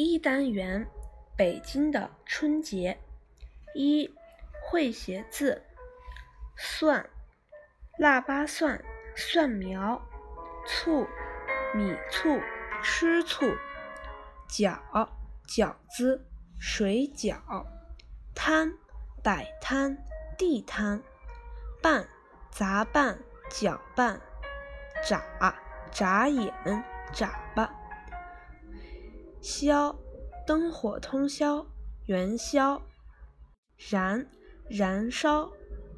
[0.00, 0.88] 一单元：
[1.36, 3.00] 北京的春节。
[3.74, 4.08] 一、
[4.62, 5.64] 会写字。
[6.56, 7.10] 蒜，
[7.98, 8.80] 腊八蒜，
[9.16, 10.00] 蒜苗。
[10.64, 11.04] 醋，
[11.74, 12.40] 米醋，
[12.80, 13.44] 吃醋。
[14.48, 14.78] 饺，
[15.48, 16.24] 饺子，
[16.60, 17.66] 水饺。
[18.36, 18.72] 摊，
[19.20, 19.98] 摆摊，
[20.38, 21.02] 地摊。
[21.82, 22.06] 拌，
[22.52, 23.18] 杂拌，
[23.50, 24.20] 搅拌。
[25.04, 25.20] 眨，
[25.90, 26.54] 眨眼，
[27.12, 27.74] 眨巴。
[29.40, 29.94] 宵，
[30.46, 31.64] 灯火通宵，
[32.06, 32.80] 元宵；
[33.76, 34.26] 燃，
[34.68, 35.48] 燃烧，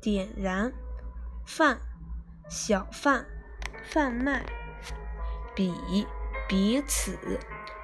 [0.01, 0.71] 点燃；
[1.47, 1.81] 贩，
[2.51, 3.27] 小贩，
[3.83, 4.43] 贩卖；
[5.55, 6.07] 彼，
[6.47, 7.19] 彼此，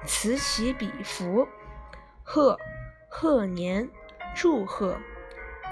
[0.05, 1.47] 此起彼伏；
[2.23, 2.57] 贺，
[3.09, 3.89] 贺年，
[4.35, 4.95] 祝贺；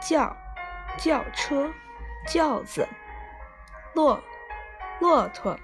[0.01, 0.35] 轿，
[0.97, 1.71] 轿车，
[2.27, 2.87] 轿子；
[3.93, 4.19] 骆，
[4.99, 5.59] 骆驼，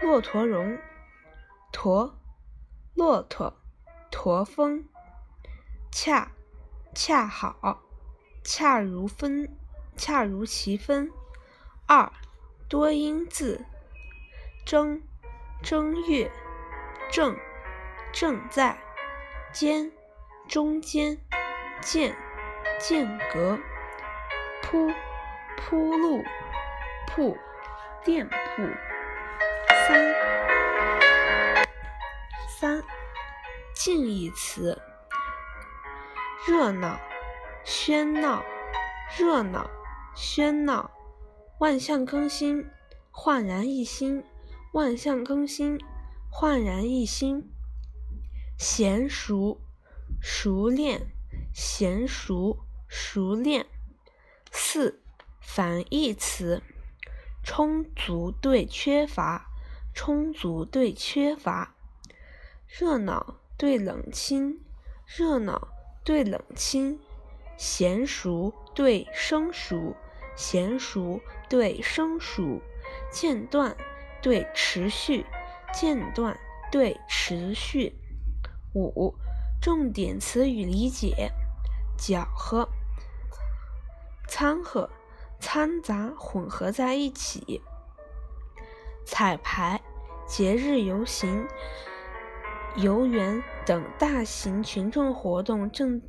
[0.00, 0.78] 骆驼绒；
[1.72, 2.17] 驼。
[2.98, 3.54] 骆驼，
[4.10, 4.84] 驼峰，
[5.92, 6.32] 恰，
[6.96, 7.80] 恰好，
[8.42, 9.56] 恰如分，
[9.96, 11.08] 恰如其分。
[11.86, 12.10] 二，
[12.68, 13.64] 多音字。
[14.66, 15.00] 正，
[15.62, 16.28] 正月。
[17.12, 17.36] 正，
[18.12, 18.76] 正在。
[19.52, 19.92] 间，
[20.48, 21.18] 中间。
[21.80, 22.16] 间，
[22.80, 23.56] 间隔。
[24.60, 24.90] 铺，
[25.56, 26.24] 铺路。
[27.06, 27.38] 铺，
[28.04, 28.62] 店铺。
[29.86, 30.47] 三。
[32.60, 32.82] 三，
[33.72, 34.82] 近义词：
[36.44, 36.98] 热闹、
[37.64, 38.42] 喧闹、
[39.16, 39.70] 热闹、
[40.16, 40.90] 喧闹；
[41.60, 42.68] 万象更新、
[43.12, 44.24] 焕然一新、
[44.72, 45.78] 万象更新、
[46.32, 47.44] 焕然一新；
[48.58, 49.60] 娴熟、
[50.20, 51.12] 熟练、
[51.54, 53.66] 娴熟、熟练。
[54.50, 55.00] 四，
[55.40, 56.60] 反义词：
[57.44, 59.46] 充足对缺乏，
[59.94, 61.76] 充足对缺乏。
[62.68, 64.60] 热闹对冷清，
[65.06, 65.68] 热闹
[66.04, 66.98] 对冷清；
[67.58, 69.96] 娴熟对生疏，
[70.36, 71.18] 娴熟
[71.48, 72.60] 对生疏；
[73.10, 73.74] 间断
[74.20, 75.24] 对持续，
[75.72, 76.38] 间断
[76.70, 77.96] 对持续。
[78.74, 79.14] 五、
[79.62, 81.32] 重点词语理解：
[81.96, 82.68] 搅和、
[84.28, 84.90] 掺和、
[85.40, 87.62] 掺杂、混合在一起；
[89.06, 89.80] 彩排、
[90.26, 91.48] 节日游行。
[92.80, 96.00] 游园等大型群众活动正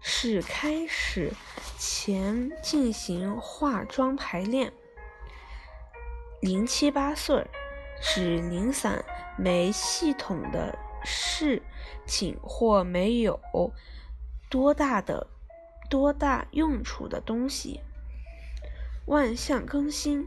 [0.00, 1.34] 式开始
[1.76, 4.72] 前进行化妆排练。
[6.40, 7.46] 零七八碎儿
[8.00, 9.04] 指零散
[9.36, 11.62] 没系统的事
[12.06, 13.38] 情或没有
[14.48, 15.26] 多大的
[15.90, 17.82] 多大用处的东西。
[19.04, 20.26] 万象更新，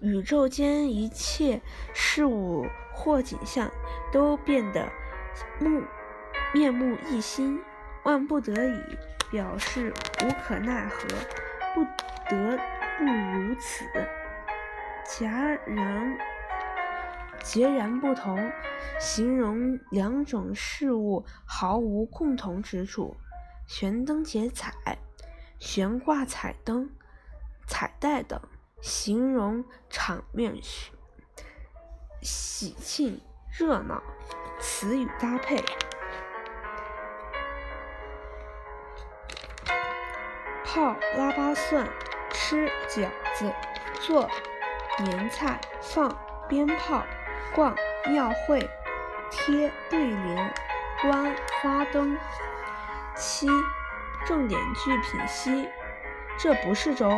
[0.00, 1.62] 宇宙间一切
[1.94, 3.70] 事物或景象
[4.12, 4.90] 都变得。
[5.58, 5.82] 目
[6.52, 7.62] 面目一新，
[8.04, 8.98] 万不得已
[9.30, 11.08] 表示无可奈何，
[11.74, 11.84] 不
[12.28, 12.58] 得
[12.98, 13.84] 不如此。
[15.06, 16.18] 戛然
[17.42, 18.50] 截然不同，
[19.00, 23.16] 形容两种事物毫无共同之处。
[23.66, 24.98] 悬灯结彩，
[25.58, 26.90] 悬挂彩灯、
[27.66, 28.40] 彩带等，
[28.80, 30.56] 形容场面
[32.20, 34.02] 喜庆热闹。
[34.62, 35.60] 词语搭配：
[40.64, 41.88] 泡腊八蒜，
[42.30, 43.52] 吃饺子，
[43.94, 44.30] 做
[45.00, 46.16] 年菜，放
[46.48, 47.04] 鞭炮，
[47.52, 47.74] 逛
[48.08, 48.70] 庙会，
[49.32, 50.54] 贴对联，
[51.02, 52.16] 观花灯。
[53.16, 53.48] 七，
[54.24, 55.68] 重点句品析：
[56.38, 57.10] 这不是粥，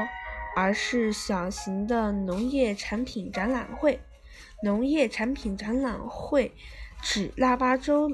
[0.56, 4.00] 而是小型的农业产品展览会。
[4.62, 6.54] 农业产品展览会。
[7.04, 8.10] 指腊八粥